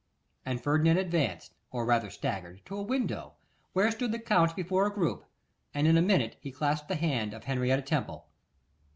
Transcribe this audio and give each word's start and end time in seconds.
and 0.47 0.63
Ferdinand 0.63 0.97
advanced, 0.97 1.53
or 1.69 1.85
rather 1.85 2.09
staggered, 2.09 2.65
to 2.65 2.75
a 2.75 2.81
window 2.81 3.35
where 3.73 3.91
stood 3.91 4.11
the 4.11 4.17
Count 4.17 4.55
before 4.55 4.87
a 4.87 4.91
group, 4.91 5.25
and 5.75 5.85
in 5.85 5.95
a 5.95 6.01
minute 6.01 6.37
he 6.39 6.49
clasped 6.51 6.87
the 6.87 6.95
hand 6.95 7.35
of 7.35 7.43
Henrietta 7.43 7.83
Temple. 7.83 8.25